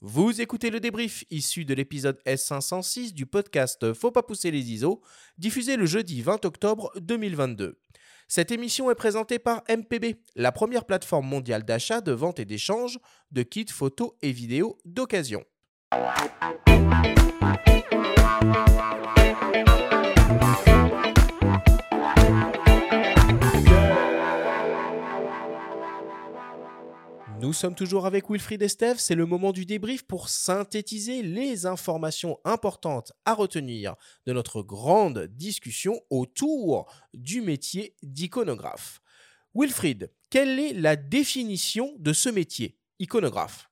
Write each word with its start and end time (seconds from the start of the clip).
Vous 0.00 0.40
écoutez 0.40 0.70
le 0.70 0.78
débrief 0.78 1.24
issu 1.28 1.64
de 1.64 1.74
l'épisode 1.74 2.20
S506 2.24 3.14
du 3.14 3.26
podcast 3.26 3.92
Faut 3.94 4.12
pas 4.12 4.22
pousser 4.22 4.52
les 4.52 4.70
ISO, 4.70 5.02
diffusé 5.38 5.76
le 5.76 5.86
jeudi 5.86 6.22
20 6.22 6.44
octobre 6.44 6.92
2022. 7.00 7.80
Cette 8.28 8.52
émission 8.52 8.92
est 8.92 8.94
présentée 8.94 9.40
par 9.40 9.64
MPB, 9.68 10.20
la 10.36 10.52
première 10.52 10.84
plateforme 10.84 11.26
mondiale 11.26 11.64
d'achat, 11.64 12.00
de 12.00 12.12
vente 12.12 12.38
et 12.38 12.44
d'échange 12.44 13.00
de 13.32 13.42
kits 13.42 13.66
photos 13.68 14.12
et 14.22 14.30
vidéos 14.30 14.78
d'occasion. 14.84 15.44
Nous 27.48 27.54
sommes 27.54 27.74
toujours 27.74 28.04
avec 28.04 28.28
Wilfried 28.28 28.60
Estève, 28.60 28.98
c'est 28.98 29.14
le 29.14 29.24
moment 29.24 29.52
du 29.52 29.64
débrief 29.64 30.02
pour 30.02 30.28
synthétiser 30.28 31.22
les 31.22 31.64
informations 31.64 32.38
importantes 32.44 33.14
à 33.24 33.32
retenir 33.32 33.96
de 34.26 34.34
notre 34.34 34.60
grande 34.60 35.20
discussion 35.28 35.98
autour 36.10 36.92
du 37.14 37.40
métier 37.40 37.96
d'iconographe. 38.02 39.00
Wilfried, 39.54 40.12
quelle 40.28 40.60
est 40.60 40.74
la 40.74 40.94
définition 40.96 41.94
de 41.98 42.12
ce 42.12 42.28
métier, 42.28 42.76
iconographe? 42.98 43.67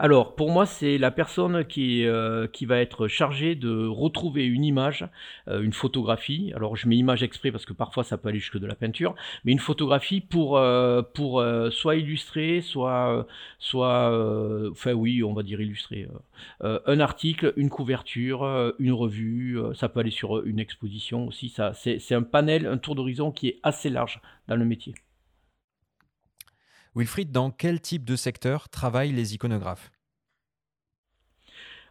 Alors, 0.00 0.36
pour 0.36 0.52
moi, 0.52 0.64
c'est 0.64 0.96
la 0.96 1.10
personne 1.10 1.64
qui, 1.64 2.06
euh, 2.06 2.46
qui 2.46 2.66
va 2.66 2.78
être 2.78 3.08
chargée 3.08 3.56
de 3.56 3.84
retrouver 3.88 4.46
une 4.46 4.62
image, 4.64 5.04
euh, 5.48 5.60
une 5.60 5.72
photographie. 5.72 6.52
Alors, 6.54 6.76
je 6.76 6.88
mets 6.88 6.96
image 6.96 7.24
exprès 7.24 7.50
parce 7.50 7.66
que 7.66 7.72
parfois 7.72 8.04
ça 8.04 8.16
peut 8.16 8.28
aller 8.28 8.38
jusque 8.38 8.58
de 8.58 8.66
la 8.66 8.76
peinture, 8.76 9.16
mais 9.44 9.50
une 9.50 9.58
photographie 9.58 10.20
pour, 10.20 10.56
euh, 10.56 11.02
pour 11.02 11.44
soit 11.70 11.96
illustrer, 11.96 12.60
soit, 12.60 13.26
soit 13.58 14.70
enfin 14.70 14.92
oui, 14.92 15.24
on 15.24 15.32
va 15.34 15.42
dire 15.42 15.60
illustrer, 15.60 16.08
un 16.60 17.00
article, 17.00 17.52
une 17.56 17.70
couverture, 17.70 18.72
une 18.78 18.92
revue. 18.92 19.58
ça 19.74 19.88
peut 19.88 20.00
aller 20.00 20.10
sur 20.10 20.44
une 20.44 20.60
exposition 20.60 21.26
aussi. 21.26 21.48
Ça, 21.48 21.72
c'est 21.74 22.14
un 22.14 22.22
panel, 22.22 22.66
un 22.66 22.78
tour 22.78 22.94
d'horizon 22.94 23.32
qui 23.32 23.48
est 23.48 23.58
assez 23.62 23.90
large 23.90 24.20
dans 24.46 24.56
le 24.56 24.64
métier. 24.64 24.94
Wilfried, 26.98 27.30
dans 27.30 27.52
quel 27.52 27.80
type 27.80 28.04
de 28.04 28.16
secteur 28.16 28.68
travaillent 28.68 29.12
les 29.12 29.34
iconographes? 29.34 29.92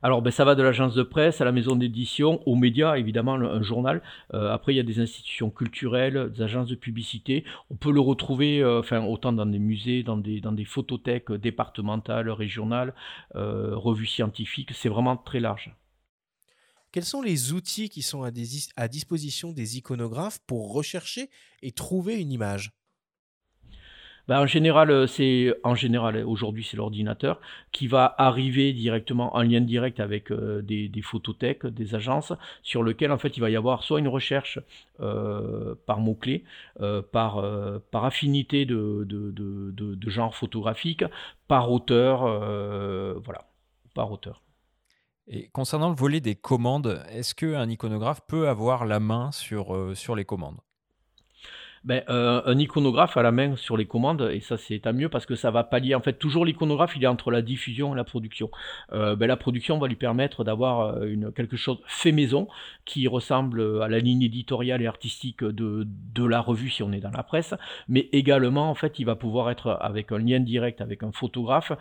Alors, 0.04 0.22
ben, 0.22 0.32
ça 0.32 0.44
va 0.44 0.54
de 0.54 0.62
l'agence 0.62 0.94
de 0.96 1.02
presse 1.02 1.40
à 1.40 1.46
la 1.46 1.54
maison 1.54 1.78
d'édition, 1.78 2.42
aux 2.46 2.56
médias, 2.56 2.98
évidemment, 2.98 3.36
un 3.36 3.62
journal. 3.64 4.04
Euh, 4.34 4.52
après, 4.54 4.74
il 4.74 4.78
y 4.78 4.82
a 4.82 4.84
des 4.84 5.00
institutions 5.00 5.50
culturelles, 5.50 6.32
des 6.34 6.42
agences 6.42 6.68
de 6.68 6.76
publicité. 6.76 7.46
On 7.70 7.76
peut 7.78 7.92
le 7.92 8.02
retrouver, 8.02 8.62
euh, 8.62 8.80
enfin, 8.80 9.04
autant 9.04 9.32
dans 9.32 9.46
des 9.46 9.60
musées, 9.60 10.04
dans 10.04 10.18
des, 10.18 10.42
dans 10.42 10.52
des 10.52 10.66
photothèques 10.66 11.32
départementales, 11.32 12.30
régionales, 12.30 12.94
euh, 13.36 13.76
revues 13.76 14.08
scientifiques. 14.08 14.72
C'est 14.74 14.90
vraiment 14.90 15.16
très 15.16 15.40
large. 15.40 15.74
Quels 16.92 17.06
sont 17.06 17.22
les 17.22 17.54
outils 17.54 17.90
qui 17.90 18.02
sont 18.02 18.24
à 18.24 18.88
disposition 18.88 19.52
des 19.52 19.78
iconographes 19.78 20.40
pour 20.46 20.74
rechercher 20.74 21.30
et 21.62 21.72
trouver 21.72 22.20
une 22.20 22.32
image? 22.32 22.72
En 24.30 24.46
général, 24.46 24.92
euh, 24.92 25.54
en 25.64 25.76
général 25.76 26.24
aujourd'hui 26.26 26.68
c'est 26.70 26.76
l'ordinateur 26.76 27.40
qui 27.72 27.88
va 27.88 28.14
arriver 28.18 28.74
directement 28.74 29.36
en 29.36 29.42
lien 29.42 29.62
direct 29.62 30.00
avec 30.00 30.32
euh, 30.32 30.62
des, 30.62 30.90
des, 30.90 31.02
photothèques, 31.02 31.66
des 31.66 31.96
agences, 31.96 32.34
sur 32.62 32.84
lequel 32.84 33.12
en 33.12 33.18
fait 33.18 33.38
il 33.38 33.40
va 33.40 33.50
y 33.50 33.56
avoir 33.56 33.84
soit 33.84 34.00
une 34.00 34.08
recherche 34.08 34.60
euh, 35.00 35.76
par 35.86 36.00
mots 36.00 36.16
clés, 36.16 36.44
par 37.12 37.44
affinité 37.94 38.66
de, 38.66 39.08
genre 40.08 40.36
photographique, 40.36 41.04
par 41.48 41.72
auteur, 41.72 42.20
voilà, 43.24 43.46
par 43.94 44.12
auteur. 44.12 44.42
Et 45.30 45.50
concernant 45.50 45.90
le 45.90 45.96
volet 45.96 46.22
des 46.22 46.36
commandes, 46.36 47.04
est-ce 47.10 47.36
qu'un 47.36 47.70
iconographe 47.70 48.22
peut 48.28 48.48
avoir 48.48 48.86
la 48.86 49.00
main 49.00 49.32
sur 49.32 50.16
les 50.16 50.26
commandes? 50.26 50.58
Ben, 51.88 52.04
euh, 52.10 52.42
un 52.46 52.58
iconographe 52.60 53.16
à 53.16 53.24
la 53.24 53.32
main 53.32 53.56
sur 53.56 53.78
les 53.78 53.86
commandes, 53.86 54.30
et 54.34 54.42
ça 54.42 54.58
c'est 54.58 54.86
à 54.86 54.92
mieux 54.92 55.08
parce 55.08 55.26
que 55.26 55.36
ça 55.36 55.52
va 55.52 55.64
pallier, 55.64 55.96
en 55.96 56.02
fait 56.02 56.20
toujours 56.20 56.44
l'iconographe 56.44 56.98
il 56.98 57.04
est 57.06 57.08
entre 57.08 57.32
la 57.32 57.42
diffusion 57.42 57.94
et 57.94 57.96
la 57.96 58.04
production. 58.04 58.52
Euh, 58.92 59.16
ben, 59.16 59.26
la 59.26 59.38
production 59.38 59.80
va 59.80 59.88
lui 59.88 59.96
permettre 59.96 60.44
d'avoir 60.44 60.82
euh, 60.82 61.06
une, 61.06 61.32
quelque 61.32 61.56
chose 61.56 61.80
fait 61.88 62.12
maison 62.12 62.50
qui 62.84 63.08
ressemble 63.08 63.82
à 63.82 63.88
la 63.88 64.00
ligne 64.00 64.24
éditoriale 64.24 64.82
et 64.82 64.86
artistique 64.86 65.46
de, 65.46 65.88
de 66.14 66.26
la 66.26 66.42
revue 66.42 66.70
si 66.70 66.84
on 66.84 66.92
est 66.92 67.00
dans 67.00 67.12
la 67.12 67.24
presse, 67.24 67.54
mais 67.88 68.10
également 68.12 68.70
en 68.70 68.76
fait 68.76 69.00
il 69.00 69.06
va 69.06 69.16
pouvoir 69.16 69.50
être 69.50 69.78
avec 69.80 70.12
un 70.12 70.18
lien 70.18 70.42
direct 70.42 70.82
avec 70.82 71.04
un 71.04 71.14
photographe 71.14 71.72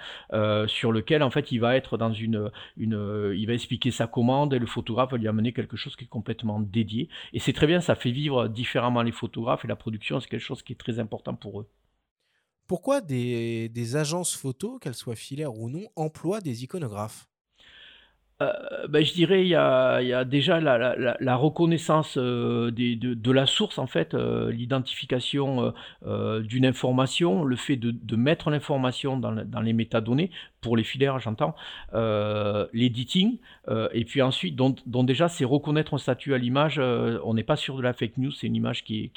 sur 0.68 0.92
lequel 0.92 1.24
en 1.24 1.30
fait 1.30 1.50
il 1.50 1.58
va 1.58 1.74
être 1.74 1.96
dans 1.96 2.12
une, 2.12 2.52
une 2.76 3.32
il 3.36 3.46
va 3.46 3.54
expliquer 3.54 3.90
sa 3.90 4.06
commande 4.06 4.54
et 4.54 4.60
le 4.60 4.66
photographe 4.66 5.10
va 5.10 5.16
lui 5.16 5.26
amener 5.26 5.52
quelque 5.52 5.76
chose 5.76 5.96
qui 5.96 6.04
est 6.04 6.08
complètement 6.08 6.60
dédié 6.60 7.08
et 7.32 7.40
c'est 7.40 7.52
très 7.52 7.66
bien, 7.66 7.80
ça 7.80 7.96
fait 7.96 8.12
vivre 8.12 8.46
différemment 8.46 9.02
les 9.02 9.10
photographes 9.10 9.64
et 9.64 9.68
la 9.68 9.74
production 9.74 9.95
c'est 10.02 10.28
quelque 10.28 10.38
chose 10.38 10.62
qui 10.62 10.72
est 10.72 10.76
très 10.76 10.98
important 10.98 11.34
pour 11.34 11.60
eux. 11.60 11.70
Pourquoi 12.66 13.00
des, 13.00 13.68
des 13.68 13.96
agences 13.96 14.36
photos, 14.36 14.78
qu'elles 14.80 14.94
soient 14.94 15.16
filaires 15.16 15.54
ou 15.56 15.70
non, 15.70 15.88
emploient 15.96 16.40
des 16.40 16.64
iconographes? 16.64 17.28
Ben, 18.38 19.02
je 19.02 19.14
dirais 19.14 19.42
il 19.42 19.48
y 19.48 19.54
a, 19.54 20.24
déjà 20.24 20.60
la, 20.60 21.36
reconnaissance 21.36 22.18
euh, 22.18 22.70
de, 22.70 23.30
la 23.32 23.46
source 23.46 23.78
en 23.78 23.86
fait, 23.86 24.12
euh, 24.12 24.52
l'identification 24.52 25.72
d'une 26.04 26.66
information, 26.66 27.44
le 27.44 27.56
fait 27.56 27.76
de, 27.76 28.16
mettre 28.16 28.50
l'information 28.50 29.16
dans, 29.16 29.60
les 29.60 29.72
métadonnées 29.72 30.30
pour 30.60 30.76
les 30.76 30.84
filaires, 30.84 31.18
j'entends, 31.18 31.54
l'editing, 32.72 33.38
et 33.92 34.04
puis 34.04 34.20
ensuite, 34.20 34.54
dont, 34.54 35.04
déjà 35.04 35.28
c'est 35.28 35.44
reconnaître 35.44 35.94
un 35.94 35.98
statut 35.98 36.34
à 36.34 36.38
l'image. 36.38 36.78
on 36.78 37.34
n'est 37.34 37.44
pas 37.44 37.56
sûr 37.56 37.76
de 37.76 37.82
la 37.82 37.94
fake 37.94 38.18
news, 38.18 38.32
c'est 38.32 38.48
une 38.48 38.56
image 38.56 38.84
qui 38.84 39.10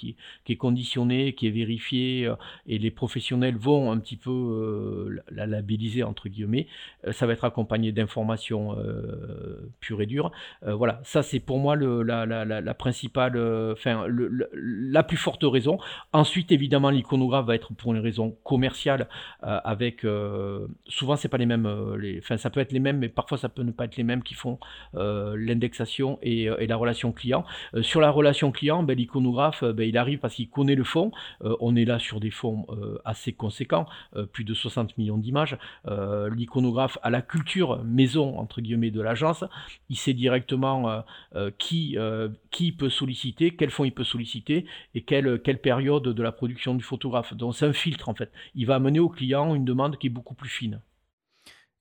est 0.47 0.56
conditionnée, 0.56 1.34
qui 1.34 1.47
est 1.47 1.51
vérifiée, 1.51 2.31
et 2.68 2.78
les 2.78 2.91
professionnels 2.91 3.57
vont 3.57 3.91
un 3.91 4.00
petit 4.00 4.18
peu 4.18 5.19
la 5.39 5.47
labelliser 5.47 6.03
entre 6.03 6.29
guillemets. 6.29 6.67
ça 7.11 7.25
va 7.25 7.33
être 7.33 7.45
accompagné 7.45 7.91
d'informations 7.91 8.75
euh, 8.77 9.69
pur 9.79 10.01
et 10.01 10.05
dur. 10.05 10.31
Euh, 10.66 10.73
voilà, 10.73 11.00
ça 11.03 11.23
c'est 11.23 11.39
pour 11.39 11.59
moi 11.59 11.75
le, 11.75 12.03
la, 12.03 12.25
la, 12.25 12.45
la, 12.45 12.73
principale, 12.73 13.35
euh, 13.35 13.73
enfin 13.73 14.05
la 14.09 15.03
plus 15.03 15.17
forte 15.17 15.44
raison. 15.44 15.77
Ensuite, 16.13 16.51
évidemment, 16.51 16.89
l'iconographe 16.89 17.45
va 17.45 17.55
être 17.55 17.73
pour 17.73 17.94
une 17.94 18.01
raison 18.01 18.35
commerciale, 18.44 19.07
avec 19.41 20.05
souvent 20.88 21.16
c'est 21.16 21.29
pas 21.29 21.38
les 21.38 21.45
mêmes, 21.45 21.95
les, 21.95 22.19
enfin 22.19 22.38
ça 22.38 22.50
peut 22.50 22.59
être 22.59 22.71
les 22.71 22.79
mêmes, 22.79 22.97
mais 22.97 23.09
parfois 23.09 23.38
ça 23.38 23.50
peut 23.50 23.63
ne 23.63 23.71
pas 23.71 23.85
être 23.85 23.97
les 23.97 24.03
mêmes 24.03 24.23
qui 24.23 24.33
font 24.33 24.59
l'indexation 24.94 26.19
et, 26.21 26.50
la 26.67 26.75
relation 26.75 27.11
client. 27.11 27.45
sur 27.81 28.01
la 28.01 28.11
relation 28.11 28.51
client, 28.51 28.83
ben, 28.83 28.95
l'iconographe, 28.97 29.63
ben, 29.63 29.88
il 29.88 29.97
arrive 29.97 30.19
parce 30.19 30.35
qu'il 30.35 30.50
connaît 30.50 30.75
le 30.75 30.83
fond. 30.83 31.11
on 31.41 31.75
est 31.75 31.85
là 31.85 32.00
sur 32.00 32.19
des 32.19 32.31
fonds 32.31 32.66
assez 33.06 33.33
conséquents, 33.33 33.85
plus 34.33 34.44
de 34.44 34.53
60 34.53 34.97
millions 34.97 35.17
d'images. 35.29 35.57
l'iconographe 35.85 36.97
a 37.03 37.09
la 37.09 37.22
culture 37.22 37.84
maison 37.84 38.38
entre 38.40 38.62
guillemets 38.62 38.91
de 38.91 39.01
l'agence, 39.01 39.44
il 39.90 39.97
sait 39.97 40.13
directement 40.13 40.90
euh, 40.90 41.01
euh, 41.35 41.51
qui, 41.57 41.97
euh, 41.97 42.29
qui 42.51 42.72
peut 42.72 42.90
solliciter, 42.90 43.56
quel 43.56 43.69
fonds 43.69 43.85
il 43.85 43.94
peut 43.94 44.03
solliciter 44.03 44.66
et 44.95 45.03
quelle, 45.03 45.41
quelle 45.41 45.62
période 45.62 46.03
de 46.03 46.23
la 46.23 46.31
production 46.31 46.75
du 46.75 46.84
photographe. 46.84 47.34
Donc 47.34 47.56
c'est 47.56 47.66
un 47.66 47.73
filtre 47.73 48.09
en 48.09 48.16
fait. 48.16 48.31
Il 48.56 48.66
va 48.66 48.75
amener 48.75 49.00
au 49.00 49.09
client 49.09 49.56
une 49.56 49.66
demande 49.66 49.97
qui 49.97 50.07
est 50.07 50.12
beaucoup 50.12 50.35
plus 50.35 50.50
fine. 50.50 50.81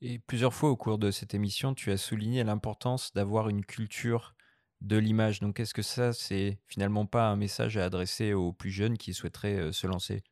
Et 0.00 0.18
plusieurs 0.18 0.54
fois 0.54 0.70
au 0.70 0.76
cours 0.76 0.98
de 0.98 1.10
cette 1.10 1.34
émission, 1.34 1.74
tu 1.74 1.90
as 1.90 1.96
souligné 1.96 2.44
l'importance 2.44 3.12
d'avoir 3.14 3.48
une 3.48 3.64
culture 3.64 4.34
de 4.80 4.96
l'image. 4.96 5.40
Donc 5.40 5.58
est-ce 5.58 5.74
que 5.74 5.82
ça, 5.82 6.12
c'est 6.12 6.58
finalement 6.68 7.04
pas 7.04 7.28
un 7.28 7.36
message 7.36 7.76
à 7.76 7.84
adresser 7.84 8.32
aux 8.32 8.52
plus 8.52 8.70
jeunes 8.70 8.96
qui 8.96 9.12
souhaiteraient 9.12 9.72
se 9.72 9.88
lancer? 9.88 10.22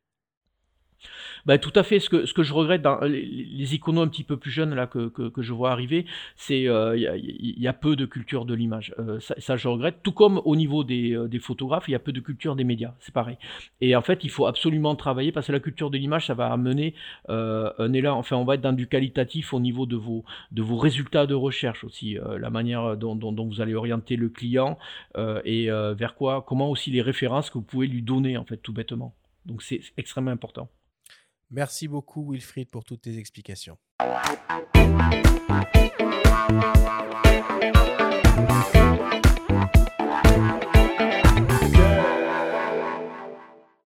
Bah, 1.47 1.59
tout 1.59 1.73
à 1.75 1.83
fait. 1.83 2.01
Ce 2.01 2.11
que, 2.11 2.27
ce 2.27 2.35
que 2.35 2.43
je 2.43 2.53
regrette 2.53 2.83
dans 2.83 3.01
les, 3.01 3.25
les 3.25 3.75
iconos 3.75 4.03
un 4.03 4.09
petit 4.09 4.25
peu 4.25 4.37
plus 4.37 4.51
jeunes 4.51 4.75
là 4.75 4.87
que, 4.87 5.09
que, 5.09 5.43
je 5.43 5.53
vois 5.53 5.71
arriver, 5.71 6.07
c'est 6.35 6.63
il 6.63 6.69
euh, 6.69 6.97
y, 6.97 7.61
y, 7.61 7.69
a 7.69 7.73
peu 7.73 7.97
de 7.97 8.05
culture 8.05 8.45
de 8.45 8.55
l'image. 8.55 8.95
Euh, 8.99 9.21
ça, 9.21 9.57
je 9.57 9.69
regrette. 9.69 10.03
Tout 10.03 10.13
comme 10.13 10.41
au 10.45 10.57
niveau 10.57 10.85
des, 10.85 11.13
euh, 11.13 11.29
des 11.29 11.39
photographes, 11.39 11.89
il 11.89 11.93
y 11.93 11.95
a 11.95 11.99
peu 11.99 12.13
de 12.13 12.21
culture 12.21 12.57
des 12.57 12.65
médias. 12.65 12.95
C'est 13.01 13.15
pareil. 13.15 13.37
Et 13.81 13.95
en 13.95 14.03
fait, 14.03 14.25
il 14.25 14.31
faut 14.31 14.47
absolument 14.47 14.97
travailler 14.97 15.33
parce 15.33 15.47
que 15.47 15.53
la 15.53 15.61
culture 15.61 15.91
de 15.91 15.99
l'image, 15.99 16.27
ça 16.27 16.35
va 16.35 16.53
amener 16.53 16.95
un 17.29 17.93
élan. 17.93 18.19
Enfin, 18.19 18.37
on 18.37 18.45
va 18.45 18.55
être 18.55 18.61
dans 18.61 18.73
du 18.73 18.87
qualitatif 18.89 19.53
au 19.53 19.61
niveau 19.61 19.87
de 19.87 19.97
vos, 19.97 20.25
de 20.53 20.63
vos 20.63 20.77
résultats 20.77 21.27
de 21.27 21.35
recherche 21.35 21.85
aussi. 21.85 22.17
La 22.39 22.51
manière 22.51 22.97
dont, 22.97 23.15
dont, 23.15 23.33
dont, 23.33 23.47
vous 23.47 23.61
allez 23.61 23.75
orienter 23.75 24.17
le 24.17 24.29
client 24.29 24.79
et 25.45 25.69
vers 25.69 26.15
quoi, 26.15 26.45
comment 26.47 26.71
aussi 26.71 26.91
les 26.91 27.03
références 27.03 27.51
que 27.51 27.55
vous 27.55 27.65
pouvez 27.65 27.87
lui 27.87 28.03
donner 28.03 28.37
en 28.37 28.45
fait 28.45 28.57
tout 28.57 28.73
bêtement. 28.73 29.15
Donc 29.45 29.63
c'est 29.63 29.81
extrêmement 29.97 30.31
important. 30.31 30.69
Merci 31.51 31.89
beaucoup 31.89 32.33
Wilfried 32.33 32.71
pour 32.71 32.85
toutes 32.85 33.03
tes 33.03 33.19
explications. 33.19 33.79